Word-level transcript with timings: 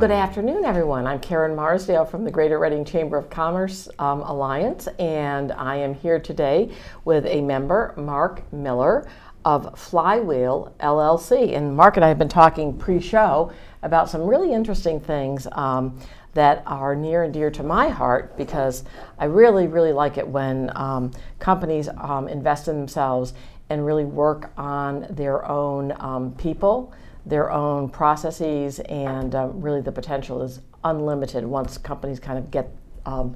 good 0.00 0.10
afternoon, 0.10 0.64
everyone. 0.64 1.06
I'm 1.06 1.20
Karen 1.20 1.54
Marsdale 1.54 2.06
from 2.06 2.24
the 2.24 2.30
Greater 2.30 2.58
Reading 2.58 2.86
Chamber 2.86 3.18
of 3.18 3.28
Commerce 3.28 3.86
um, 3.98 4.22
Alliance, 4.22 4.88
and 4.98 5.52
I 5.52 5.76
am 5.76 5.92
here 5.92 6.18
today 6.18 6.70
with 7.04 7.26
a 7.26 7.42
member, 7.42 7.92
Mark 7.98 8.50
Miller 8.50 9.06
of 9.44 9.78
Flywheel 9.78 10.74
LLC. 10.80 11.54
And 11.54 11.76
Mark 11.76 11.98
and 11.98 12.04
I 12.04 12.08
have 12.08 12.18
been 12.18 12.30
talking 12.30 12.78
pre 12.78 12.98
show 12.98 13.52
about 13.82 14.08
some 14.08 14.22
really 14.22 14.54
interesting 14.54 15.00
things 15.00 15.46
um, 15.52 16.00
that 16.32 16.62
are 16.64 16.96
near 16.96 17.24
and 17.24 17.34
dear 17.34 17.50
to 17.50 17.62
my 17.62 17.90
heart 17.90 18.38
because 18.38 18.84
I 19.18 19.26
really, 19.26 19.66
really 19.66 19.92
like 19.92 20.16
it 20.16 20.26
when 20.26 20.74
um, 20.76 21.10
companies 21.40 21.90
um, 21.98 22.26
invest 22.26 22.68
in 22.68 22.78
themselves 22.78 23.34
and 23.68 23.84
really 23.84 24.06
work 24.06 24.50
on 24.56 25.06
their 25.10 25.46
own 25.46 25.92
um, 26.00 26.32
people, 26.36 26.94
their 27.26 27.50
own 27.50 27.88
processes, 27.88 28.80
and 28.80 29.34
um, 29.34 29.60
really 29.60 29.80
the 29.80 29.92
potential 29.92 30.42
is 30.42 30.60
unlimited 30.84 31.44
once 31.44 31.76
companies 31.78 32.18
kind 32.18 32.38
of 32.38 32.50
get 32.50 32.70
um, 33.06 33.34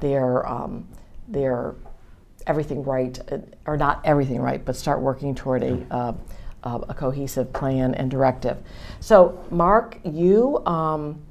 their 0.00 0.44
their 1.28 1.74
everything 2.46 2.82
right, 2.84 3.18
uh, 3.32 3.38
or 3.66 3.76
not 3.76 4.00
everything 4.04 4.40
right, 4.40 4.64
but 4.64 4.76
start 4.76 5.00
working 5.00 5.34
toward 5.34 5.62
a, 5.62 5.84
uh, 5.90 6.12
uh, 6.62 6.78
a 6.88 6.94
cohesive 6.94 7.52
plan 7.52 7.94
and 7.94 8.10
directive. 8.10 8.56
So, 9.00 9.44
Mark, 9.50 9.98
you 10.04 10.64
um, 10.66 11.22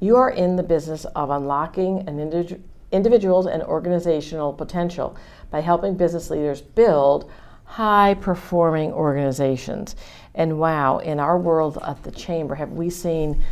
you 0.00 0.16
are 0.16 0.30
in 0.30 0.56
the 0.56 0.62
business 0.62 1.04
of 1.04 1.30
unlocking 1.30 2.08
an 2.08 2.18
indi- 2.18 2.60
individual's 2.90 3.46
and 3.46 3.62
organizational 3.62 4.52
potential 4.52 5.16
by 5.50 5.60
helping 5.60 5.96
business 5.96 6.28
leaders 6.28 6.60
build 6.60 7.30
high 7.64 8.14
performing 8.14 8.92
organizations. 8.92 9.94
And 10.34 10.58
wow, 10.58 10.98
in 10.98 11.20
our 11.20 11.38
world 11.38 11.78
at 11.86 12.02
the 12.02 12.10
chamber, 12.10 12.54
have 12.54 12.72
we 12.72 12.90
seen 12.90 13.42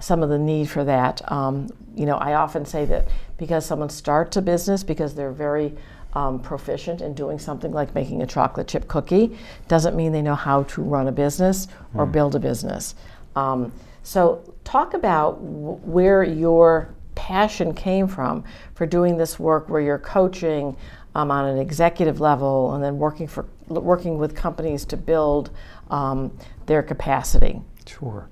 some 0.00 0.22
of 0.22 0.30
the 0.30 0.38
need 0.38 0.68
for 0.68 0.84
that? 0.84 1.20
Um, 1.30 1.68
you 1.94 2.06
know, 2.06 2.16
I 2.16 2.34
often 2.34 2.64
say 2.64 2.84
that 2.86 3.08
because 3.36 3.66
someone 3.66 3.90
starts 3.90 4.36
a 4.36 4.42
business 4.42 4.82
because 4.82 5.14
they're 5.14 5.32
very 5.32 5.74
um, 6.14 6.40
proficient 6.40 7.00
in 7.02 7.14
doing 7.14 7.38
something 7.38 7.72
like 7.72 7.94
making 7.94 8.22
a 8.22 8.26
chocolate 8.26 8.66
chip 8.66 8.88
cookie 8.88 9.38
doesn't 9.68 9.94
mean 9.94 10.12
they 10.12 10.22
know 10.22 10.34
how 10.34 10.64
to 10.64 10.82
run 10.82 11.08
a 11.08 11.12
business 11.12 11.68
or 11.94 12.06
mm. 12.06 12.12
build 12.12 12.34
a 12.34 12.40
business. 12.40 12.94
Um, 13.36 13.72
so, 14.02 14.54
talk 14.64 14.94
about 14.94 15.34
w- 15.34 15.76
where 15.84 16.22
your 16.24 16.94
passion 17.14 17.74
came 17.74 18.08
from 18.08 18.44
for 18.74 18.86
doing 18.86 19.18
this 19.18 19.38
work, 19.38 19.68
where 19.68 19.80
you're 19.80 19.98
coaching 19.98 20.76
um, 21.14 21.30
on 21.30 21.44
an 21.46 21.58
executive 21.58 22.20
level 22.20 22.74
and 22.74 22.82
then 22.82 22.98
working 22.98 23.26
for 23.26 23.46
working 23.68 24.18
with 24.18 24.34
companies 24.34 24.84
to 24.84 24.96
build 24.96 25.50
um, 25.90 26.36
their 26.66 26.82
capacity. 26.82 27.60
Sure. 27.86 28.28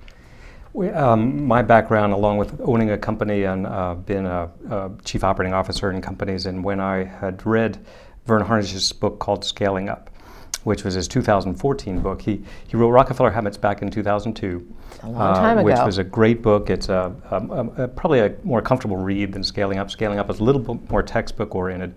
We, 0.73 0.91
um, 0.91 1.45
my 1.47 1.63
background, 1.63 2.13
along 2.13 2.39
with 2.39 2.61
owning 2.63 2.91
a 2.91 2.99
company 2.99 3.45
and 3.45 3.67
uh, 3.67 3.95
being 3.95 4.27
a, 4.27 4.51
a, 4.71 4.91
chief 5.05 5.25
operating 5.25 5.55
officer 5.55 5.91
in 5.91 6.01
companies, 6.03 6.47
and 6.47 6.63
when 6.63 6.79
I 6.79 7.05
had 7.05 7.45
read 7.47 7.85
Verne 8.27 8.45
Harnish's 8.45 8.93
book 8.93 9.19
called 9.19 9.45
Scaling 9.45 9.89
Up, 9.89 10.11
which 10.65 10.85
was 10.85 10.95
his 10.95 11.09
2014 11.09 12.01
book, 12.01 12.21
he, 12.21 12.45
he 12.67 12.77
wrote 12.77 12.91
Rockefeller 12.91 13.31
Habits 13.31 13.57
back 13.57 13.81
in 13.81 13.91
2002. 13.91 14.75
A 15.03 15.09
long 15.09 15.35
time 15.35 15.59
uh, 15.59 15.61
ago. 15.61 15.65
Which 15.65 15.79
was 15.85 15.99
a 15.99 16.05
great 16.05 16.43
book. 16.43 16.69
It's 16.69 16.89
a, 16.89 17.15
a, 17.31 17.83
a, 17.85 17.89
probably 17.89 18.21
a 18.21 18.37
more 18.45 18.61
comfortable 18.61 18.99
read 18.99 19.33
than 19.33 19.43
Scaling 19.43 19.79
Up. 19.79 19.91
Scaling 19.91 20.19
Up 20.19 20.29
is 20.31 20.41
a 20.41 20.45
little 20.45 20.61
bit 20.61 20.91
more 20.91 21.03
textbook 21.03 21.55
oriented. 21.55 21.95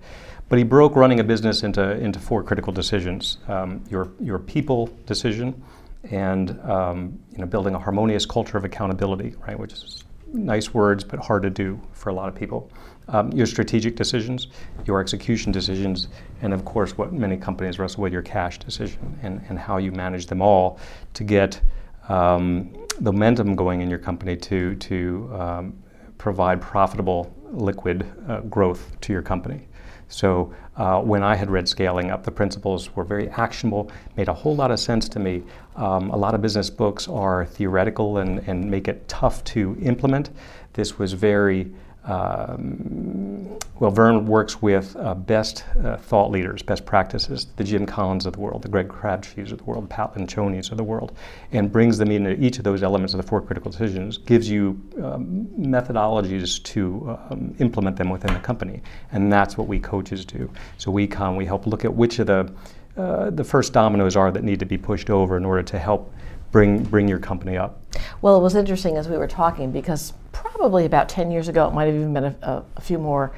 But 0.52 0.58
he 0.58 0.66
broke 0.66 0.98
running 0.98 1.22
a 1.22 1.24
business 1.24 1.64
into, 1.64 1.92
into 1.92 2.20
four 2.20 2.44
critical 2.44 2.74
decisions 2.74 3.38
um, 3.48 3.82
your, 3.90 4.12
your 4.20 4.38
people 4.38 4.90
decision, 5.06 5.64
and 6.12 6.60
um, 6.70 7.18
you 7.32 7.38
know, 7.38 7.46
building 7.46 7.74
a 7.74 7.80
harmonious 7.80 8.26
culture 8.26 8.58
of 8.58 8.66
accountability, 8.66 9.34
right, 9.48 9.58
which 9.58 9.72
is 9.72 10.04
nice 10.34 10.74
words 10.74 11.06
but 11.06 11.20
hard 11.20 11.42
to 11.44 11.50
do 11.50 11.80
for 11.94 12.10
a 12.10 12.14
lot 12.14 12.28
of 12.28 12.36
people. 12.36 12.70
Um, 13.08 13.32
your 13.32 13.46
strategic 13.46 13.96
decisions, 13.96 14.48
your 14.86 15.00
execution 15.00 15.54
decisions, 15.54 16.10
and 16.42 16.54
of 16.54 16.66
course, 16.66 16.98
what 16.98 17.14
many 17.14 17.38
companies 17.38 17.80
wrestle 17.80 18.04
with, 18.04 18.12
your 18.12 18.22
cash 18.22 18.60
decision 18.60 19.18
and, 19.24 19.42
and 19.48 19.58
how 19.58 19.78
you 19.78 19.94
manage 19.94 20.26
them 20.26 20.42
all 20.42 20.80
to 21.14 21.24
get 21.24 21.62
um, 22.10 22.76
the 23.00 23.14
momentum 23.14 23.56
going 23.56 23.80
in 23.80 23.90
your 23.90 24.00
company 24.00 24.36
to, 24.36 24.76
to 24.76 25.32
um, 25.34 25.82
provide 26.18 26.60
profitable, 26.60 27.34
liquid 27.54 28.06
uh, 28.28 28.42
growth 28.42 29.00
to 29.00 29.14
your 29.14 29.22
company. 29.22 29.70
So 30.12 30.54
uh, 30.76 31.02
when 31.02 31.24
I 31.24 31.36
had 31.36 31.50
read 31.50 31.68
Scaling 31.68 32.12
Up, 32.12 32.24
the 32.24 32.32
principles 32.32 32.96
were 32.96 33.04
very 33.04 33.30
actionable, 33.30 33.90
made 34.18 34.28
a 34.28 34.34
whole 34.34 34.56
lot 34.56 34.70
of 34.70 34.80
sense 34.80 35.08
to 35.10 35.20
me. 35.20 35.44
Um, 35.78 36.12
a 36.12 36.18
lot 36.18 36.36
of 36.36 36.42
business 36.42 36.70
books 36.70 37.08
are 37.08 37.46
theoretical 37.46 38.18
and, 38.18 38.40
and 38.48 38.70
make 38.70 38.88
it 38.88 39.08
tough 39.08 39.44
to 39.46 39.78
implement. 39.82 40.30
This 40.74 41.00
was 41.00 41.14
very 41.14 41.72
um, 42.04 43.58
well, 43.80 43.92
Verne 43.92 44.26
works 44.26 44.62
with 44.62 44.96
uh, 44.98 45.14
best 45.14 45.64
uh, 45.84 45.98
thought 45.98 46.32
leaders, 46.32 46.62
best 46.62 46.86
practices, 46.86 47.48
the 47.56 47.64
Jim 47.64 47.86
Collins 47.86 48.26
of 48.26 48.34
the 48.34 48.40
world, 48.40 48.62
the 48.62 48.70
Greg 48.70 48.88
Crabtrees 48.88 49.52
of 49.52 49.60
the 49.60 49.64
world, 49.64 49.90
Pat 49.90 50.14
Lencioni's 50.16 50.72
of 50.72 50.78
the 50.78 50.84
world, 50.84 51.16
and 51.52 51.72
brings 51.72 51.98
them 51.98 52.12
into 52.12 52.40
each 52.40 52.58
of 52.58 52.64
those 52.64 52.84
elements 52.84 53.14
of 53.14 53.18
the 53.18 53.28
four 53.28 53.42
critical 53.42 53.72
decisions, 53.72 54.18
gives 54.18 54.50
you 54.50 54.82
um, 55.04 55.48
methodologies 55.58 56.62
to 56.64 57.18
um, 57.30 57.56
implement 57.60 57.98
them 57.98 58.10
within 58.10 58.34
the 58.34 58.40
company. 58.40 58.82
And 59.12 59.32
that's 59.32 59.58
what 59.58 59.68
we 59.68 59.80
coaches 59.80 60.26
do. 60.26 60.50
So 60.78 60.92
we 60.92 61.08
come, 61.08 61.36
we 61.36 61.46
help 61.46 61.66
look 61.66 61.86
at 61.86 61.94
which 61.94 62.20
of 62.20 62.28
the 62.28 62.54
uh, 62.98 63.30
the 63.30 63.44
first 63.44 63.72
dominoes 63.72 64.18
are 64.18 64.32
that 64.32 64.44
need 64.44 64.60
to 64.60 64.66
be 64.66 64.78
pushed 64.78 65.10
over 65.10 65.38
in 65.38 65.46
order 65.46 65.64
to 65.64 65.80
help 65.80 66.14
bring 66.52 66.84
bring 66.84 67.08
your 67.08 67.20
company 67.20 67.58
up. 67.58 67.82
Well, 68.22 68.38
it 68.38 68.42
was 68.42 68.56
interesting 68.56 68.98
as 68.98 69.08
we 69.08 69.18
were 69.18 69.28
talking 69.28 69.72
because 69.72 70.14
probably 70.32 70.86
about 70.86 71.10
10 71.10 71.32
years 71.32 71.48
ago, 71.48 71.68
it 71.68 71.74
might 71.74 71.86
have 71.86 71.96
even 71.96 72.14
been 72.14 72.24
a, 72.26 72.64
a 72.78 72.82
few 72.82 72.98
more, 72.98 73.32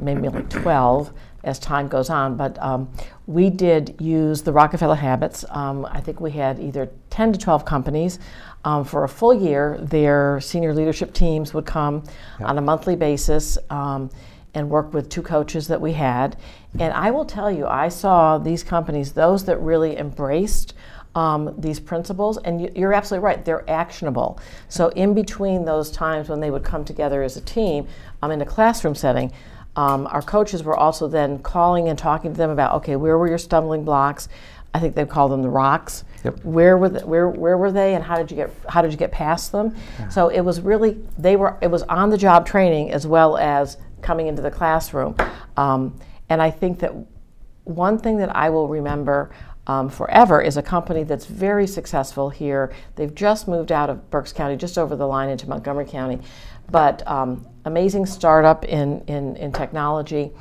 maybe 0.00 0.28
like 0.28 0.48
12 0.50 1.12
as 1.44 1.58
time 1.58 1.88
goes 1.88 2.10
on, 2.10 2.36
but 2.36 2.60
um, 2.62 2.90
we 3.26 3.48
did 3.48 3.96
use 3.98 4.42
the 4.42 4.52
Rockefeller 4.52 4.94
Habits. 4.94 5.44
Um, 5.50 5.86
I 5.86 6.00
think 6.00 6.20
we 6.20 6.30
had 6.32 6.58
either 6.58 6.90
10 7.10 7.32
to 7.32 7.38
12 7.38 7.64
companies. 7.64 8.18
Um, 8.64 8.84
for 8.84 9.04
a 9.04 9.08
full 9.08 9.32
year, 9.32 9.78
their 9.80 10.38
senior 10.40 10.74
leadership 10.74 11.14
teams 11.14 11.54
would 11.54 11.64
come 11.64 12.02
yep. 12.38 12.48
on 12.50 12.58
a 12.58 12.60
monthly 12.60 12.94
basis 12.94 13.56
um, 13.70 14.10
and 14.52 14.68
work 14.68 14.92
with 14.92 15.08
two 15.08 15.22
coaches 15.22 15.66
that 15.68 15.80
we 15.80 15.92
had. 15.92 16.36
And 16.78 16.92
I 16.92 17.10
will 17.10 17.24
tell 17.24 17.50
you, 17.50 17.66
I 17.66 17.88
saw 17.88 18.36
these 18.36 18.62
companies, 18.62 19.12
those 19.12 19.46
that 19.46 19.58
really 19.60 19.96
embraced 19.96 20.74
um, 21.14 21.54
these 21.58 21.80
principles, 21.80 22.38
and 22.38 22.76
you, 22.76 22.86
are 22.86 22.92
absolutely 22.92 23.24
right, 23.24 23.44
they're 23.44 23.68
actionable. 23.68 24.38
So, 24.68 24.88
in 24.90 25.14
between 25.14 25.64
those 25.64 25.90
times 25.90 26.28
when 26.28 26.40
they 26.40 26.50
would 26.50 26.64
come 26.64 26.84
together 26.84 27.22
as 27.22 27.36
a 27.36 27.40
team 27.40 27.88
um, 28.22 28.30
in 28.30 28.40
a 28.40 28.46
classroom 28.46 28.94
setting, 28.94 29.32
um, 29.76 30.06
our 30.08 30.22
coaches 30.22 30.62
were 30.62 30.76
also 30.76 31.08
then 31.08 31.38
calling 31.38 31.88
and 31.88 31.98
talking 31.98 32.32
to 32.32 32.36
them 32.36 32.50
about 32.50 32.74
okay, 32.76 32.96
where 32.96 33.18
were 33.18 33.28
your 33.28 33.38
stumbling 33.38 33.84
blocks? 33.84 34.28
I 34.72 34.78
think 34.78 34.94
they 34.94 35.04
call 35.04 35.28
them 35.28 35.42
the 35.42 35.48
rocks. 35.48 36.04
Yep. 36.24 36.44
Where 36.44 36.78
were 36.78 36.88
the, 36.90 37.06
where 37.06 37.28
where 37.28 37.56
were 37.56 37.72
they, 37.72 37.94
and 37.94 38.04
how 38.04 38.16
did 38.16 38.30
you 38.30 38.36
get 38.36 38.50
how 38.68 38.82
did 38.82 38.92
you 38.92 38.98
get 38.98 39.10
past 39.10 39.52
them? 39.52 39.74
Yeah. 39.98 40.08
So 40.08 40.28
it 40.28 40.40
was 40.40 40.60
really 40.60 40.98
they 41.18 41.36
were 41.36 41.56
it 41.60 41.68
was 41.68 41.82
on 41.84 42.10
the 42.10 42.18
job 42.18 42.46
training 42.46 42.92
as 42.92 43.06
well 43.06 43.36
as 43.36 43.78
coming 44.00 44.28
into 44.28 44.42
the 44.42 44.50
classroom, 44.50 45.16
um, 45.56 45.98
and 46.28 46.40
I 46.40 46.50
think 46.50 46.78
that 46.80 46.94
one 47.64 47.98
thing 47.98 48.16
that 48.18 48.34
I 48.34 48.50
will 48.50 48.68
remember 48.68 49.30
um, 49.70 49.88
forever 49.88 50.42
is 50.42 50.56
a 50.56 50.62
company 50.62 51.04
that's 51.04 51.26
very 51.26 51.64
successful 51.64 52.28
here. 52.28 52.72
They've 52.96 53.14
just 53.14 53.46
moved 53.46 53.70
out 53.70 53.88
of 53.88 54.10
Berks 54.10 54.32
County, 54.32 54.56
just 54.56 54.76
over 54.76 54.96
the 54.96 55.06
line 55.06 55.28
into 55.28 55.48
Montgomery 55.48 55.84
County, 55.84 56.18
but 56.72 57.06
um, 57.06 57.46
amazing 57.64 58.04
startup 58.06 58.64
in, 58.64 59.00
in, 59.02 59.36
in 59.36 59.52
technology. 59.52 60.32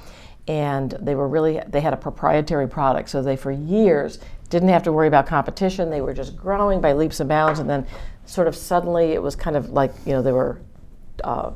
And 0.47 0.97
they 0.99 1.13
were 1.13 1.27
really, 1.27 1.61
they 1.67 1.79
had 1.79 1.93
a 1.93 1.97
proprietary 1.97 2.67
product. 2.67 3.07
So 3.09 3.21
they, 3.21 3.35
for 3.35 3.51
years, 3.51 4.17
didn't 4.49 4.69
have 4.69 4.81
to 4.83 4.91
worry 4.91 5.07
about 5.07 5.27
competition. 5.27 5.91
They 5.91 6.01
were 6.01 6.15
just 6.15 6.35
growing 6.35 6.81
by 6.81 6.93
leaps 6.93 7.19
and 7.19 7.29
bounds. 7.29 7.59
And 7.59 7.69
then, 7.69 7.85
sort 8.25 8.47
of 8.47 8.55
suddenly, 8.55 9.11
it 9.11 9.21
was 9.21 9.35
kind 9.35 9.55
of 9.55 9.69
like, 9.69 9.93
you 10.07 10.13
know, 10.13 10.23
they 10.23 10.31
were 10.31 10.59
uh, 11.23 11.51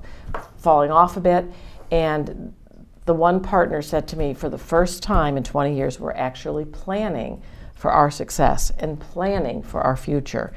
falling 0.58 0.92
off 0.92 1.18
a 1.18 1.22
bit. 1.22 1.46
And 1.90 2.54
the 3.06 3.16
one 3.16 3.40
partner 3.40 3.82
said 3.82 4.08
to 4.10 4.16
me, 4.16 4.36
for 4.36 4.48
the 4.48 4.60
first 4.60 5.02
time 5.02 5.38
in 5.38 5.44
20 5.44 5.76
years, 5.76 6.00
we're 6.00 6.12
actually 6.12 6.66
planning 6.66 7.42
for 7.76 7.92
our 7.92 8.10
success 8.12 8.72
and 8.78 9.00
planning 9.00 9.62
for 9.62 9.82
our 9.82 9.96
future. 9.98 10.54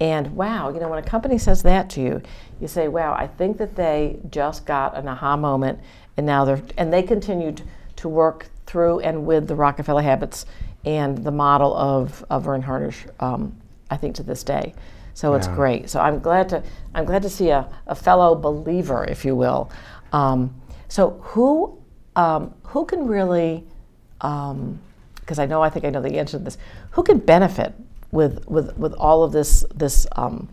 And 0.00 0.36
wow, 0.36 0.72
you 0.72 0.78
know, 0.78 0.88
when 0.88 0.98
a 0.98 1.06
company 1.06 1.38
says 1.38 1.62
that 1.64 1.90
to 1.90 2.00
you, 2.00 2.22
you 2.60 2.68
say, 2.68 2.88
wow, 2.88 3.14
I 3.14 3.26
think 3.26 3.58
that 3.58 3.74
they 3.74 4.18
just 4.30 4.64
got 4.64 4.96
an 4.96 5.08
aha 5.08 5.36
moment 5.36 5.80
and 6.16 6.24
now 6.26 6.44
they're, 6.44 6.62
and 6.76 6.92
they 6.92 7.02
continued 7.02 7.62
to 7.96 8.08
work 8.08 8.48
through 8.66 9.00
and 9.00 9.26
with 9.26 9.48
the 9.48 9.54
Rockefeller 9.54 10.02
habits 10.02 10.46
and 10.84 11.18
the 11.18 11.30
model 11.30 11.76
of, 11.76 12.24
of 12.30 12.44
Verne 12.44 12.62
Harnish, 12.62 13.06
um, 13.18 13.56
I 13.90 13.96
think 13.96 14.14
to 14.16 14.22
this 14.22 14.44
day. 14.44 14.74
So 15.14 15.32
yeah. 15.32 15.38
it's 15.38 15.48
great. 15.48 15.90
So 15.90 15.98
I'm 15.98 16.20
glad 16.20 16.48
to, 16.50 16.62
I'm 16.94 17.04
glad 17.04 17.22
to 17.22 17.28
see 17.28 17.50
a, 17.50 17.68
a 17.88 17.94
fellow 17.94 18.36
believer, 18.36 19.04
if 19.04 19.24
you 19.24 19.34
will. 19.34 19.70
Um, 20.12 20.54
so 20.86 21.18
who, 21.22 21.76
um, 22.14 22.54
who 22.62 22.84
can 22.84 23.06
really, 23.06 23.64
um, 24.20 24.78
because 25.28 25.38
I 25.38 25.44
know 25.44 25.62
I 25.62 25.68
think 25.68 25.84
I 25.84 25.90
know 25.90 26.00
the 26.00 26.18
answer 26.18 26.38
to 26.38 26.44
this. 26.44 26.56
Who 26.92 27.02
can 27.02 27.18
benefit 27.18 27.74
with 28.10 28.48
with 28.48 28.76
with 28.78 28.94
all 28.94 29.22
of 29.22 29.30
this 29.30 29.62
this 29.74 30.06
um, 30.12 30.48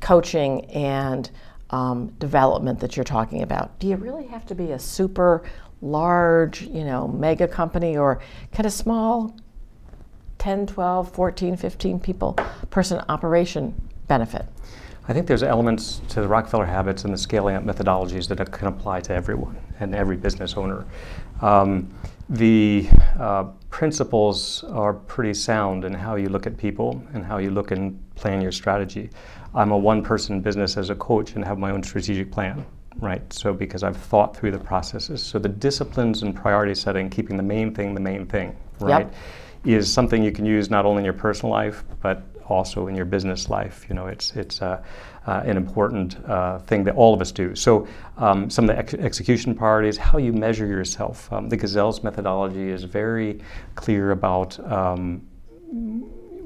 coaching 0.00 0.64
and 0.66 1.28
um, 1.70 2.06
development 2.20 2.78
that 2.78 2.96
you're 2.96 3.04
talking 3.04 3.42
about, 3.42 3.76
do 3.80 3.88
you 3.88 3.96
really 3.96 4.28
have 4.28 4.46
to 4.46 4.54
be 4.54 4.70
a 4.70 4.78
super 4.78 5.42
large, 5.82 6.62
you 6.62 6.84
know, 6.84 7.08
mega 7.08 7.48
company 7.48 7.96
or 7.96 8.20
kind 8.52 8.66
of 8.66 8.72
small 8.72 9.34
10, 10.38 10.68
12, 10.68 11.10
14, 11.10 11.56
15 11.56 11.98
people 11.98 12.34
person 12.70 13.02
operation 13.08 13.74
benefit? 14.06 14.46
I 15.08 15.12
think 15.12 15.26
there's 15.26 15.42
elements 15.42 16.00
to 16.10 16.20
the 16.20 16.28
Rockefeller 16.28 16.66
habits 16.66 17.04
and 17.04 17.12
the 17.12 17.18
scaling 17.18 17.56
up 17.56 17.64
methodologies 17.64 18.28
that 18.28 18.52
can 18.52 18.68
apply 18.68 19.00
to 19.02 19.12
everyone 19.12 19.56
and 19.80 19.94
every 19.96 20.16
business 20.16 20.54
owner. 20.56 20.84
Um, 21.42 21.92
the 22.28 22.88
uh, 23.18 23.44
principles 23.76 24.64
are 24.70 24.94
pretty 24.94 25.34
sound 25.34 25.84
in 25.84 25.92
how 25.92 26.16
you 26.16 26.30
look 26.30 26.46
at 26.46 26.56
people 26.56 27.04
and 27.12 27.22
how 27.22 27.36
you 27.36 27.50
look 27.50 27.72
and 27.72 28.00
plan 28.14 28.40
your 28.40 28.50
strategy. 28.50 29.10
I'm 29.54 29.70
a 29.70 29.76
one 29.76 30.02
person 30.02 30.40
business 30.40 30.78
as 30.78 30.88
a 30.88 30.94
coach 30.94 31.34
and 31.34 31.44
have 31.44 31.58
my 31.58 31.72
own 31.72 31.82
strategic 31.82 32.32
plan, 32.32 32.64
right? 33.00 33.30
So, 33.30 33.52
because 33.52 33.82
I've 33.82 33.98
thought 33.98 34.34
through 34.34 34.52
the 34.52 34.58
processes. 34.58 35.22
So, 35.22 35.38
the 35.38 35.50
disciplines 35.50 36.22
and 36.22 36.34
priority 36.34 36.74
setting, 36.74 37.10
keeping 37.10 37.36
the 37.36 37.42
main 37.42 37.74
thing 37.74 37.92
the 37.92 38.00
main 38.00 38.24
thing, 38.24 38.56
right? 38.80 39.10
Yep. 39.66 39.76
Is 39.78 39.92
something 39.92 40.22
you 40.22 40.32
can 40.32 40.46
use 40.46 40.70
not 40.70 40.86
only 40.86 41.00
in 41.00 41.04
your 41.04 41.12
personal 41.12 41.52
life, 41.52 41.84
but 42.00 42.22
also 42.48 42.86
in 42.86 42.94
your 42.94 43.04
business 43.04 43.50
life. 43.50 43.84
You 43.90 43.94
know, 43.94 44.06
it's 44.06 44.34
it's 44.36 44.62
uh, 44.62 44.82
uh, 45.26 45.42
an 45.44 45.56
important 45.56 46.16
uh, 46.28 46.58
thing 46.60 46.84
that 46.84 46.94
all 46.94 47.12
of 47.12 47.20
us 47.20 47.32
do. 47.32 47.54
So, 47.54 47.86
um, 48.16 48.48
some 48.48 48.68
of 48.68 48.76
the 48.76 48.78
ex- 48.78 48.94
execution 48.94 49.54
priorities, 49.54 49.96
how 49.96 50.18
you 50.18 50.32
measure 50.32 50.66
yourself. 50.66 51.32
Um, 51.32 51.48
the 51.48 51.56
Gazelle's 51.56 52.02
methodology 52.02 52.70
is 52.70 52.84
very 52.84 53.40
clear 53.74 54.12
about 54.12 54.58
um, 54.70 55.18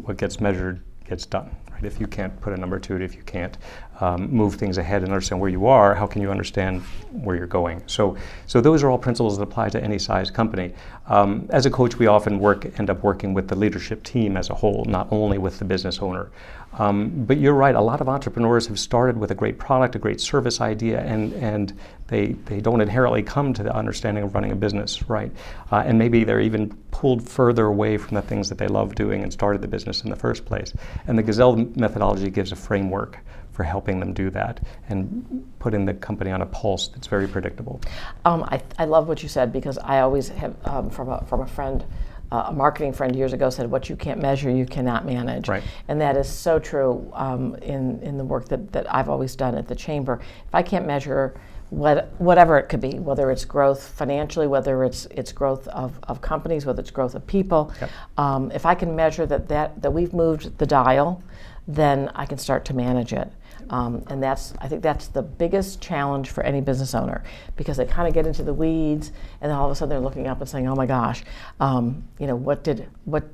what 0.02 0.16
gets 0.16 0.40
measured 0.40 0.82
gets 1.10 1.26
done. 1.26 1.54
Right? 1.72 1.84
If 1.84 2.00
you 2.00 2.06
can't 2.06 2.40
put 2.40 2.54
a 2.54 2.56
number 2.56 2.78
to 2.78 2.96
it, 2.96 3.02
if 3.02 3.14
you 3.14 3.22
can't 3.22 3.58
um, 4.00 4.30
move 4.30 4.54
things 4.54 4.78
ahead 4.78 5.02
and 5.02 5.10
understand 5.12 5.40
where 5.40 5.50
you 5.50 5.66
are, 5.66 5.94
how 5.94 6.06
can 6.06 6.22
you 6.22 6.30
understand 6.30 6.80
where 7.10 7.36
you're 7.36 7.46
going? 7.46 7.82
So, 7.86 8.16
so 8.46 8.60
those 8.60 8.82
are 8.82 8.88
all 8.90 8.98
principles 8.98 9.36
that 9.36 9.42
apply 9.42 9.68
to 9.70 9.82
any 9.82 9.98
size 9.98 10.30
company. 10.30 10.72
Um, 11.06 11.46
as 11.50 11.66
a 11.66 11.70
coach, 11.70 11.98
we 11.98 12.06
often 12.06 12.38
work 12.38 12.78
end 12.78 12.88
up 12.88 13.02
working 13.02 13.34
with 13.34 13.48
the 13.48 13.56
leadership 13.56 14.02
team 14.04 14.36
as 14.36 14.48
a 14.48 14.54
whole, 14.54 14.84
not 14.86 15.08
only 15.10 15.36
with 15.36 15.58
the 15.58 15.64
business 15.64 15.98
owner. 15.98 16.30
Um, 16.74 17.24
but 17.26 17.38
you're 17.38 17.54
right. 17.54 17.74
A 17.74 17.80
lot 17.80 18.00
of 18.00 18.08
entrepreneurs 18.08 18.68
have 18.68 18.78
started 18.78 19.16
with 19.16 19.32
a 19.32 19.34
great 19.34 19.58
product, 19.58 19.96
a 19.96 19.98
great 19.98 20.20
service 20.20 20.60
idea, 20.60 21.00
and 21.00 21.32
and 21.34 21.76
they 22.06 22.34
they 22.44 22.60
don't 22.60 22.80
inherently 22.80 23.24
come 23.24 23.52
to 23.54 23.62
the 23.64 23.74
understanding 23.74 24.22
of 24.22 24.34
running 24.34 24.52
a 24.52 24.56
business, 24.56 25.08
right? 25.08 25.32
Uh, 25.72 25.82
and 25.84 25.98
maybe 25.98 26.22
they're 26.22 26.40
even 26.40 26.70
pulled 27.00 27.26
further 27.26 27.64
away 27.64 27.96
from 27.96 28.14
the 28.14 28.20
things 28.20 28.50
that 28.50 28.58
they 28.58 28.68
love 28.68 28.94
doing 28.94 29.22
and 29.22 29.32
started 29.32 29.62
the 29.62 29.68
business 29.68 30.02
in 30.04 30.10
the 30.10 30.16
first 30.16 30.44
place. 30.44 30.74
And 31.06 31.16
the 31.16 31.22
Gazelle 31.22 31.56
methodology 31.56 32.28
gives 32.28 32.52
a 32.52 32.56
framework 32.56 33.20
for 33.52 33.62
helping 33.64 34.00
them 34.00 34.12
do 34.12 34.28
that 34.28 34.60
and 34.90 35.50
putting 35.60 35.86
the 35.86 35.94
company 35.94 36.30
on 36.30 36.42
a 36.42 36.46
pulse 36.46 36.88
that's 36.88 37.06
very 37.06 37.26
predictable. 37.26 37.80
Um, 38.26 38.42
I, 38.42 38.60
I 38.78 38.84
love 38.84 39.08
what 39.08 39.22
you 39.22 39.30
said 39.30 39.50
because 39.50 39.78
I 39.78 40.00
always 40.00 40.28
have 40.28 40.54
um, 40.66 40.90
from 40.90 41.08
a 41.08 41.24
from 41.24 41.40
a 41.40 41.46
friend. 41.46 41.84
Uh, 42.32 42.44
a 42.46 42.52
marketing 42.52 42.92
friend 42.92 43.16
years 43.16 43.32
ago 43.32 43.50
said, 43.50 43.68
"What 43.68 43.88
you 43.88 43.96
can't 43.96 44.20
measure, 44.22 44.50
you 44.50 44.64
cannot 44.64 45.04
manage," 45.04 45.48
Right. 45.48 45.64
and 45.88 46.00
that 46.00 46.16
is 46.16 46.28
so 46.28 46.60
true 46.60 47.10
um, 47.14 47.56
in 47.56 48.00
in 48.02 48.18
the 48.18 48.24
work 48.24 48.46
that, 48.50 48.70
that 48.70 48.86
I've 48.94 49.08
always 49.08 49.34
done 49.34 49.56
at 49.56 49.66
the 49.66 49.74
chamber. 49.74 50.20
If 50.46 50.54
I 50.54 50.62
can't 50.62 50.86
measure 50.86 51.34
what, 51.70 52.12
whatever 52.18 52.58
it 52.58 52.68
could 52.68 52.80
be, 52.80 52.98
whether 52.98 53.30
it's 53.30 53.44
growth 53.44 53.88
financially, 53.88 54.46
whether 54.46 54.84
it's 54.84 55.06
it's 55.06 55.32
growth 55.32 55.66
of, 55.68 55.98
of 56.04 56.20
companies, 56.20 56.66
whether 56.66 56.80
it's 56.80 56.90
growth 56.90 57.14
of 57.14 57.26
people, 57.26 57.72
Yep. 57.80 57.90
um, 58.18 58.50
if 58.52 58.66
I 58.66 58.74
can 58.74 58.94
measure 58.96 59.24
that, 59.26 59.48
that 59.48 59.80
that 59.82 59.92
we've 59.92 60.12
moved 60.12 60.58
the 60.58 60.66
dial, 60.66 61.22
then 61.68 62.10
I 62.14 62.26
can 62.26 62.38
start 62.38 62.64
to 62.66 62.74
manage 62.74 63.12
it. 63.12 63.30
Um, 63.70 64.02
and 64.08 64.20
that's 64.20 64.52
I 64.58 64.66
think 64.66 64.82
that's 64.82 65.06
the 65.06 65.22
biggest 65.22 65.80
challenge 65.80 66.30
for 66.30 66.42
any 66.42 66.60
business 66.60 66.92
owner 66.92 67.22
because 67.56 67.76
they 67.76 67.84
kind 67.86 68.08
of 68.08 68.14
get 68.14 68.26
into 68.26 68.42
the 68.42 68.52
weeds 68.54 69.12
and 69.40 69.48
then 69.50 69.56
all 69.56 69.66
of 69.66 69.70
a 69.70 69.74
sudden 69.76 69.90
they're 69.90 70.00
looking 70.00 70.26
up 70.26 70.40
and 70.40 70.48
saying, 70.50 70.66
"Oh 70.66 70.74
my 70.74 70.86
gosh, 70.86 71.22
um, 71.60 72.02
you 72.18 72.26
know 72.26 72.34
what 72.34 72.64
did 72.64 72.88
what 73.04 73.24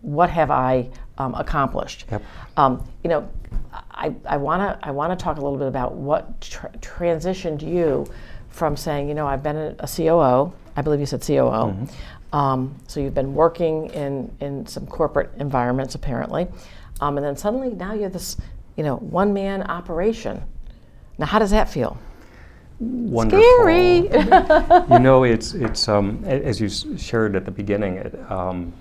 what 0.00 0.30
have 0.30 0.50
I 0.50 0.88
um, 1.18 1.34
accomplished?" 1.34 2.06
Yep. 2.10 2.22
Um, 2.56 2.88
you 3.04 3.10
know, 3.10 3.28
I, 4.02 4.12
I 4.26 4.36
want 4.36 4.60
to 4.62 4.86
I 4.86 4.90
want 4.90 5.16
to 5.16 5.22
talk 5.22 5.38
a 5.38 5.40
little 5.40 5.56
bit 5.56 5.68
about 5.68 5.94
what 5.94 6.40
tra- 6.40 6.72
transitioned 6.80 7.62
you 7.62 8.04
from 8.48 8.76
saying, 8.76 9.08
you 9.08 9.14
know, 9.14 9.26
I've 9.26 9.42
been 9.42 9.56
a, 9.56 9.76
a 9.78 9.86
COO. 9.88 10.52
I 10.74 10.82
believe 10.82 10.98
you 10.98 11.06
said 11.06 11.22
COO. 11.22 11.86
Um, 12.32 12.74
so 12.88 12.98
you've 12.98 13.14
been 13.14 13.34
working 13.34 13.90
in 13.90 14.34
in 14.40 14.66
some 14.66 14.86
corporate 14.86 15.30
environments 15.38 15.94
apparently, 15.94 16.48
um, 17.00 17.16
and 17.16 17.24
then 17.24 17.36
suddenly 17.36 17.70
now 17.70 17.92
you're 17.92 18.08
this, 18.08 18.36
you 18.76 18.82
know, 18.82 18.96
one 18.96 19.32
man 19.32 19.62
operation. 19.62 20.42
Now, 21.18 21.26
how 21.26 21.38
does 21.38 21.50
that 21.50 21.68
feel? 21.68 21.96
Wonderful. 22.80 23.44
Scary. 23.60 23.96
you 24.90 24.98
know, 24.98 25.24
it's 25.24 25.54
it's 25.54 25.88
um, 25.88 26.24
as 26.24 26.60
you 26.60 26.68
shared 26.98 27.36
at 27.36 27.44
the 27.44 27.50
beginning. 27.50 27.96
It, 27.96 28.18
um, 28.30 28.72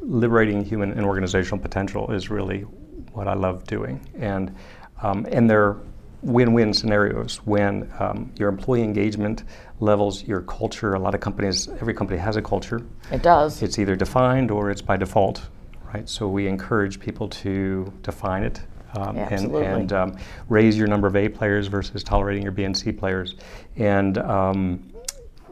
liberating 0.00 0.64
human 0.64 0.92
and 0.92 1.04
organizational 1.04 1.58
potential 1.58 2.12
is 2.12 2.30
really 2.30 2.64
what 3.12 3.28
I 3.28 3.34
love 3.34 3.64
doing, 3.64 4.00
and 4.18 4.54
um, 5.02 5.26
and 5.30 5.48
they're 5.48 5.76
win-win 6.22 6.72
scenarios 6.72 7.36
when 7.44 7.90
um, 8.00 8.32
your 8.36 8.48
employee 8.48 8.82
engagement 8.82 9.44
levels, 9.80 10.24
your 10.24 10.40
culture. 10.42 10.94
A 10.94 10.98
lot 10.98 11.14
of 11.14 11.20
companies, 11.20 11.68
every 11.80 11.94
company 11.94 12.18
has 12.18 12.36
a 12.36 12.42
culture. 12.42 12.82
It 13.12 13.22
does. 13.22 13.62
It's 13.62 13.78
either 13.78 13.94
defined 13.94 14.50
or 14.50 14.70
it's 14.70 14.82
by 14.82 14.96
default, 14.96 15.48
right? 15.94 16.08
So 16.08 16.26
we 16.28 16.48
encourage 16.48 16.98
people 16.98 17.28
to 17.28 17.92
define 18.02 18.42
it 18.42 18.60
um, 18.94 19.16
and, 19.16 19.54
and 19.54 19.92
um, 19.92 20.18
raise 20.48 20.76
your 20.76 20.88
number 20.88 21.06
of 21.06 21.16
A 21.16 21.28
players 21.28 21.68
versus 21.68 22.02
tolerating 22.02 22.42
your 22.42 22.52
B 22.52 22.64
and 22.64 22.76
C 22.76 22.90
players. 22.92 23.36
And 23.76 24.18
um, 24.18 24.90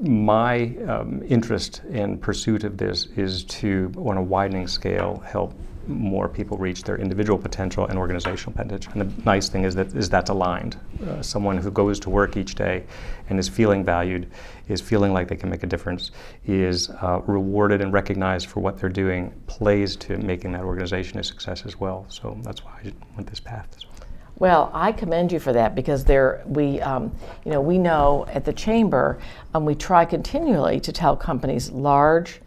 my 0.00 0.76
um, 0.88 1.22
interest 1.28 1.82
and 1.92 2.20
pursuit 2.20 2.64
of 2.64 2.76
this 2.76 3.06
is 3.16 3.44
to, 3.44 3.92
on 3.96 4.16
a 4.16 4.22
widening 4.22 4.66
scale, 4.66 5.18
help 5.18 5.54
more 5.88 6.28
people 6.28 6.56
reach 6.56 6.82
their 6.82 6.96
individual 6.96 7.38
potential 7.38 7.86
and 7.86 7.98
organizational 7.98 8.52
potential. 8.52 8.92
And 8.94 9.02
the 9.02 9.22
nice 9.24 9.48
thing 9.48 9.64
is 9.64 9.74
that 9.74 9.94
is 9.94 10.08
that's 10.08 10.30
aligned. 10.30 10.76
Uh, 11.06 11.22
someone 11.22 11.58
who 11.58 11.70
goes 11.70 12.00
to 12.00 12.10
work 12.10 12.36
each 12.36 12.54
day 12.54 12.84
and 13.28 13.38
is 13.38 13.48
feeling 13.48 13.84
valued, 13.84 14.30
is 14.68 14.80
feeling 14.80 15.12
like 15.12 15.28
they 15.28 15.36
can 15.36 15.50
make 15.50 15.62
a 15.62 15.66
difference, 15.66 16.10
is 16.46 16.90
uh, 16.90 17.20
rewarded 17.26 17.80
and 17.80 17.92
recognized 17.92 18.46
for 18.48 18.60
what 18.60 18.78
they're 18.78 18.88
doing, 18.88 19.32
plays 19.46 19.96
to 19.96 20.16
making 20.18 20.52
that 20.52 20.62
organization 20.62 21.18
a 21.18 21.24
success 21.24 21.64
as 21.66 21.78
well. 21.78 22.06
So 22.08 22.38
that's 22.42 22.64
why 22.64 22.72
I 22.84 22.92
went 23.16 23.28
this 23.28 23.40
path. 23.40 23.68
as 23.76 23.84
well. 23.84 23.94
Well, 24.38 24.70
I 24.74 24.90
commend 24.90 25.30
you 25.30 25.38
for 25.38 25.52
that 25.52 25.74
because 25.76 26.04
there 26.04 26.42
we, 26.46 26.80
um, 26.80 27.14
you 27.44 27.52
know, 27.52 27.60
we 27.60 27.78
know 27.78 28.26
at 28.28 28.44
the 28.44 28.52
chamber, 28.52 29.20
um, 29.54 29.64
we 29.64 29.76
try 29.76 30.04
continually 30.04 30.80
to 30.80 30.92
tell 30.92 31.16
companies 31.16 31.70
large, 31.70 32.40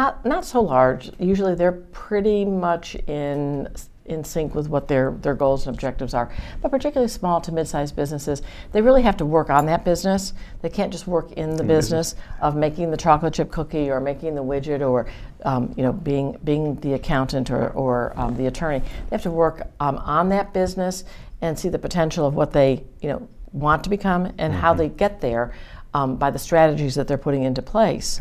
not 0.00 0.24
not 0.24 0.44
so 0.46 0.62
large. 0.62 1.10
Usually, 1.18 1.54
they're 1.54 1.80
pretty 1.92 2.44
much 2.44 2.94
in 3.06 3.68
in 4.06 4.24
sync 4.24 4.54
with 4.54 4.68
what 4.68 4.88
their 4.88 5.10
their 5.20 5.34
goals 5.34 5.66
and 5.66 5.76
objectives 5.76 6.14
are. 6.14 6.32
But 6.62 6.70
particularly 6.70 7.08
small 7.08 7.40
to 7.42 7.52
mid-sized 7.52 7.94
businesses, 7.94 8.40
they 8.72 8.80
really 8.80 9.02
have 9.02 9.18
to 9.18 9.26
work 9.26 9.50
on 9.50 9.66
that 9.66 9.84
business. 9.84 10.32
They 10.62 10.70
can't 10.70 10.90
just 10.90 11.06
work 11.06 11.32
in 11.32 11.54
the 11.56 11.64
business 11.64 12.14
of 12.40 12.56
making 12.56 12.90
the 12.90 12.96
chocolate 12.96 13.34
chip 13.34 13.50
cookie 13.50 13.90
or 13.90 14.00
making 14.00 14.34
the 14.34 14.42
widget 14.42 14.80
or 14.80 15.06
um, 15.44 15.74
you 15.76 15.82
know 15.82 15.92
being 15.92 16.38
being 16.44 16.76
the 16.76 16.94
accountant 16.94 17.50
or, 17.50 17.68
or 17.70 18.14
um, 18.16 18.36
the 18.38 18.46
attorney. 18.46 18.80
They 18.80 19.16
have 19.16 19.22
to 19.22 19.30
work 19.30 19.66
um, 19.80 19.98
on 19.98 20.30
that 20.30 20.54
business 20.54 21.04
and 21.42 21.58
see 21.58 21.68
the 21.68 21.78
potential 21.78 22.26
of 22.26 22.34
what 22.34 22.52
they 22.52 22.84
you 23.02 23.10
know 23.10 23.28
want 23.52 23.84
to 23.84 23.90
become 23.90 24.32
and 24.38 24.54
how 24.54 24.72
they 24.72 24.88
get 24.88 25.20
there 25.20 25.52
um, 25.92 26.16
by 26.16 26.30
the 26.30 26.38
strategies 26.38 26.94
that 26.94 27.06
they're 27.06 27.18
putting 27.18 27.42
into 27.42 27.60
place 27.60 28.20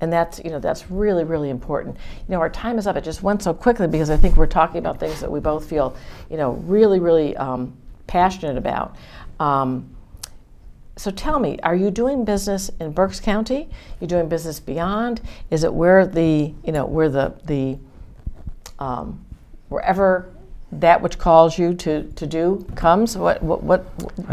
and 0.00 0.12
that's 0.12 0.40
you 0.44 0.50
know 0.50 0.58
that's 0.58 0.90
really 0.90 1.24
really 1.24 1.50
important. 1.50 1.96
You 1.96 2.32
know 2.32 2.40
our 2.40 2.50
time 2.50 2.78
is 2.78 2.86
up. 2.86 2.96
It 2.96 3.04
just 3.04 3.22
went 3.22 3.42
so 3.42 3.52
quickly 3.52 3.86
because 3.86 4.10
i 4.10 4.16
think 4.16 4.36
we're 4.36 4.46
talking 4.46 4.78
about 4.78 4.98
things 4.98 5.20
that 5.20 5.30
we 5.30 5.40
both 5.40 5.68
feel 5.68 5.96
you 6.30 6.36
know 6.36 6.52
really 6.52 7.00
really 7.00 7.36
um, 7.36 7.76
passionate 8.06 8.56
about. 8.56 8.96
Um, 9.38 9.94
so 10.96 11.10
tell 11.10 11.38
me 11.38 11.58
are 11.62 11.74
you 11.74 11.90
doing 11.90 12.24
business 12.24 12.70
in 12.80 12.92
berks 12.92 13.20
county? 13.20 13.68
You're 14.00 14.08
doing 14.08 14.28
business 14.28 14.60
beyond? 14.60 15.20
Is 15.50 15.64
it 15.64 15.72
where 15.72 16.06
the 16.06 16.52
you 16.64 16.72
know 16.72 16.86
where 16.86 17.08
the 17.08 17.34
the 17.44 17.78
um, 18.78 19.24
wherever 19.68 20.32
that 20.72 21.02
which 21.02 21.18
calls 21.18 21.58
you 21.58 21.74
to, 21.74 22.04
to 22.12 22.26
do 22.26 22.64
comes 22.76 23.16
what 23.16 23.42
what, 23.42 23.62
what 23.62 23.80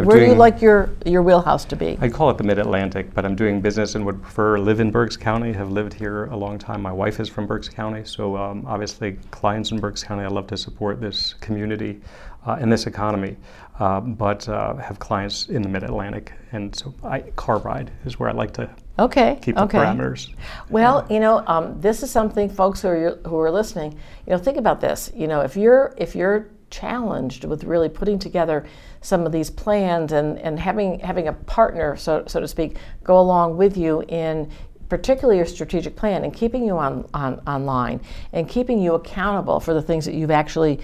where 0.05 0.19
do 0.19 0.25
you 0.25 0.35
like 0.35 0.61
your 0.61 0.89
your 1.05 1.23
wheelhouse 1.23 1.65
to 1.65 1.75
be 1.75 1.97
I 1.99 2.09
call 2.09 2.29
it 2.29 2.37
the 2.37 2.43
Mid 2.43 2.59
Atlantic, 2.59 3.13
but 3.13 3.25
I'm 3.25 3.35
doing 3.35 3.59
business 3.59 3.95
and 3.95 4.05
would 4.05 4.21
prefer 4.21 4.59
live 4.59 4.79
in 4.79 4.91
Berks 4.91 5.17
County. 5.17 5.51
Have 5.53 5.71
lived 5.71 5.93
here 5.93 6.25
a 6.25 6.37
long 6.37 6.59
time. 6.59 6.81
My 6.81 6.91
wife 6.91 7.19
is 7.19 7.27
from 7.27 7.47
Berks 7.47 7.69
County, 7.69 8.05
so 8.05 8.37
um, 8.37 8.65
obviously 8.67 9.17
clients 9.31 9.71
in 9.71 9.79
Berks 9.79 10.03
County. 10.03 10.23
I 10.23 10.27
love 10.27 10.47
to 10.47 10.57
support 10.57 11.01
this 11.01 11.33
community 11.35 12.01
uh, 12.45 12.57
and 12.59 12.71
this 12.71 12.87
economy, 12.87 13.35
uh, 13.79 13.99
but 13.99 14.47
uh, 14.49 14.75
have 14.77 14.99
clients 14.99 15.49
in 15.49 15.61
the 15.61 15.69
Mid 15.69 15.83
Atlantic, 15.83 16.33
and 16.51 16.75
so 16.75 16.93
I, 17.03 17.21
car 17.35 17.59
ride 17.59 17.91
is 18.05 18.19
where 18.19 18.29
I 18.29 18.33
like 18.33 18.53
to 18.53 18.69
okay 18.99 19.37
keep 19.41 19.55
the 19.55 19.63
okay 19.63 19.77
parameters. 19.77 20.33
Well, 20.69 21.05
you 21.09 21.19
know, 21.19 21.43
um, 21.47 21.79
this 21.79 22.01
is 22.03 22.11
something, 22.11 22.49
folks 22.49 22.81
who 22.81 22.87
are 22.89 23.19
who 23.25 23.39
are 23.39 23.51
listening. 23.51 23.93
You 24.25 24.33
know, 24.33 24.37
think 24.37 24.57
about 24.57 24.81
this. 24.81 25.11
You 25.15 25.27
know, 25.27 25.41
if 25.41 25.55
you're 25.55 25.93
if 25.97 26.15
you're 26.15 26.49
challenged 26.69 27.45
with 27.45 27.63
really 27.63 27.89
putting 27.89 28.19
together 28.19 28.65
some 29.01 29.25
of 29.25 29.31
these 29.31 29.49
plans 29.49 30.11
and, 30.11 30.37
and 30.39 30.59
having 30.59 30.99
having 30.99 31.27
a 31.27 31.33
partner, 31.33 31.95
so, 31.95 32.23
so 32.27 32.39
to 32.39 32.47
speak, 32.47 32.77
go 33.03 33.19
along 33.19 33.57
with 33.57 33.77
you 33.77 34.03
in 34.09 34.49
particularly 34.89 35.37
your 35.37 35.45
strategic 35.45 35.95
plan 35.95 36.23
and 36.23 36.33
keeping 36.33 36.65
you 36.65 36.77
on, 36.77 37.07
on 37.13 37.39
online 37.47 37.99
and 38.31 38.47
keeping 38.47 38.81
you 38.81 38.93
accountable 38.93 39.59
for 39.59 39.73
the 39.73 39.81
things 39.81 40.05
that 40.05 40.13
you've 40.13 40.31
actually 40.31 40.79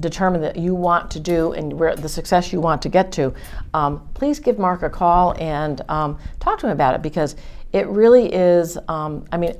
determined 0.00 0.44
that 0.44 0.56
you 0.56 0.74
want 0.74 1.10
to 1.12 1.20
do 1.20 1.52
and 1.52 1.72
where 1.72 1.94
the 1.94 2.08
success 2.08 2.52
you 2.52 2.60
want 2.60 2.82
to 2.82 2.88
get 2.88 3.12
to, 3.12 3.32
um, 3.72 4.08
please 4.14 4.38
give 4.38 4.58
Mark 4.58 4.82
a 4.82 4.90
call 4.90 5.34
and 5.40 5.80
um, 5.88 6.18
talk 6.40 6.58
to 6.60 6.66
him 6.66 6.72
about 6.72 6.94
it 6.94 7.02
because 7.02 7.36
it 7.72 7.86
really 7.88 8.32
is. 8.32 8.78
Um, 8.88 9.24
I 9.32 9.36
mean, 9.36 9.54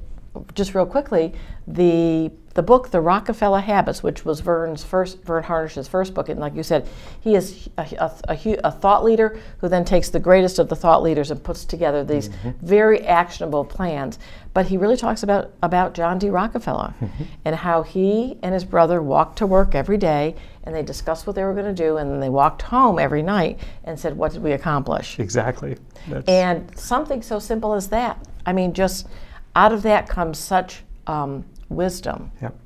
just 0.54 0.74
real 0.74 0.86
quickly, 0.86 1.32
the 1.66 2.30
the 2.54 2.62
book 2.62 2.90
The 2.90 3.00
Rockefeller 3.00 3.61
Habits, 3.61 4.02
which 4.02 4.25
was 4.25 4.40
Verne's 4.40 4.84
first 4.84 5.23
Verne 5.23 5.42
Harnish's 5.42 5.88
first 5.88 6.14
book, 6.14 6.28
and 6.28 6.40
like 6.40 6.54
you 6.54 6.62
said, 6.62 6.88
he 7.20 7.34
is 7.34 7.68
a, 7.76 7.82
a, 7.99 8.34
a, 8.34 8.56
a, 8.64 8.70
thought 8.70 9.04
leader 9.04 9.38
who 9.58 9.68
then 9.68 9.84
takes 9.84 10.08
the 10.08 10.20
greatest 10.20 10.58
of 10.58 10.68
the 10.68 10.76
thought 10.76 11.02
leaders 11.02 11.30
and 11.30 11.42
puts 11.42 11.64
together 11.64 12.04
these 12.04 12.28
mm-hmm. 12.28 12.50
very 12.64 13.00
actionable 13.02 13.64
plans. 13.64 14.18
But 14.52 14.66
he 14.66 14.76
really 14.76 14.96
talks 14.96 15.25
about 15.25 15.52
about 15.62 15.94
John 15.94 16.18
D. 16.18 16.30
Rockefeller 16.30 16.94
mm-hmm. 17.00 17.25
and 17.44 17.56
how 17.56 17.82
he 17.82 18.38
and 18.42 18.54
his 18.54 18.64
brother 18.64 19.02
walked 19.02 19.38
to 19.38 19.46
work 19.46 19.75
every 19.75 19.96
day 19.96 20.37
and 20.64 20.75
they 20.75 20.82
discussed 20.82 21.26
what 21.26 21.37
they 21.37 21.44
were 21.44 21.52
going 21.52 21.66
to 21.66 21.75
do, 21.75 21.99
and 21.99 22.11
then 22.11 22.20
they 22.20 22.30
walked 22.30 22.62
home 22.62 22.99
every 22.99 23.23
night 23.23 23.58
and 23.84 23.99
said, 23.99 24.16
"What 24.16 24.32
did 24.32 24.42
we 24.42 24.52
accomplish?" 24.52 25.18
Exactly. 25.18 25.76
That's 26.08 26.28
and 26.28 26.78
something 26.78 27.23
so 27.23 27.38
simple 27.38 27.75
as 27.75 27.88
that. 27.88 28.18
I 28.46 28.52
mean, 28.52 28.73
just 28.73 29.06
out 29.54 29.73
of 29.73 29.82
that 29.82 30.08
comes 30.08 30.38
such 30.38 30.82
um, 31.06 31.44
wisdom. 31.68 32.30
Yep. 32.42 32.59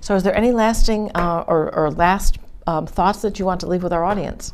So, 0.00 0.14
is 0.14 0.22
there 0.22 0.36
any 0.36 0.52
lasting 0.52 1.10
uh, 1.14 1.44
or, 1.46 1.74
or, 1.74 1.90
last 1.90 2.38
um, 2.66 2.86
thoughts 2.86 3.22
that 3.22 3.38
you 3.38 3.44
want 3.44 3.60
to 3.60 3.66
leave 3.66 3.82
with 3.82 3.92
our 3.92 4.04
audience? 4.04 4.52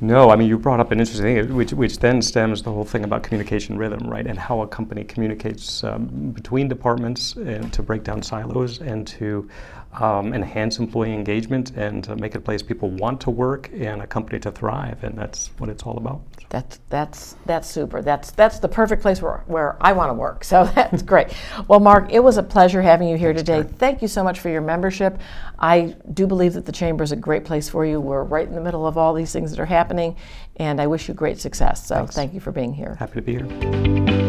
No, 0.00 0.30
I 0.30 0.36
mean, 0.36 0.48
you 0.48 0.56
brought 0.58 0.78
up 0.78 0.92
an 0.92 1.00
interesting 1.00 1.24
thing, 1.24 1.54
which, 1.56 1.72
which 1.72 1.98
then 1.98 2.22
stems 2.22 2.62
the 2.62 2.70
whole 2.70 2.84
thing 2.84 3.02
about 3.02 3.24
communication 3.24 3.76
rhythm, 3.76 4.08
right? 4.08 4.26
And 4.26 4.38
how 4.38 4.60
a 4.62 4.66
company 4.66 5.02
communicates 5.02 5.82
um, 5.82 6.06
between 6.30 6.68
departments 6.68 7.34
and 7.34 7.72
to 7.72 7.82
break 7.82 8.04
down 8.04 8.22
silos 8.22 8.80
and 8.80 9.06
to 9.08 9.48
um, 9.94 10.34
enhance 10.34 10.78
employee 10.78 11.14
engagement 11.14 11.72
and 11.76 12.04
to 12.04 12.16
make 12.16 12.34
it 12.34 12.38
a 12.38 12.40
place 12.40 12.62
people 12.62 12.90
want 12.90 13.20
to 13.22 13.30
work 13.30 13.70
and 13.72 14.02
a 14.02 14.06
company 14.06 14.38
to 14.40 14.50
thrive. 14.50 15.02
And 15.02 15.16
that's 15.16 15.50
what 15.58 15.70
it's 15.70 15.82
all 15.82 15.96
about. 15.96 16.22
That's 16.50 16.80
that's 16.88 17.36
that's 17.44 17.68
super. 17.68 18.00
That's 18.00 18.30
that's 18.30 18.58
the 18.58 18.68
perfect 18.68 19.02
place 19.02 19.20
where, 19.20 19.44
where 19.46 19.76
I 19.80 19.92
want 19.92 20.10
to 20.10 20.14
work. 20.14 20.44
So 20.44 20.64
that's 20.74 21.02
great. 21.02 21.28
Well, 21.68 21.80
Mark, 21.80 22.12
it 22.12 22.20
was 22.20 22.36
a 22.36 22.42
pleasure 22.42 22.80
having 22.80 23.08
you 23.08 23.16
here 23.16 23.32
today. 23.32 23.62
Thank 23.62 24.02
you 24.02 24.08
so 24.08 24.24
much 24.24 24.40
for 24.40 24.48
your 24.48 24.62
membership. 24.62 25.18
I 25.58 25.96
do 26.14 26.26
believe 26.26 26.54
that 26.54 26.64
the 26.64 26.72
chamber 26.72 27.04
is 27.04 27.12
a 27.12 27.16
great 27.16 27.44
place 27.44 27.68
for 27.68 27.84
you. 27.84 28.00
We're 28.00 28.24
right 28.24 28.46
in 28.46 28.54
the 28.54 28.60
middle 28.60 28.86
of 28.86 28.96
all 28.96 29.12
these 29.12 29.32
things 29.32 29.50
that 29.50 29.60
are 29.60 29.66
happening, 29.66 30.16
and 30.56 30.80
I 30.80 30.86
wish 30.86 31.08
you 31.08 31.14
great 31.14 31.38
success. 31.38 31.86
So 31.86 31.96
Thanks. 31.96 32.14
thank 32.14 32.34
you 32.34 32.40
for 32.40 32.52
being 32.52 32.72
here. 32.72 32.96
Happy 32.98 33.20
to 33.20 33.22
be 33.22 33.32
here. 33.32 34.27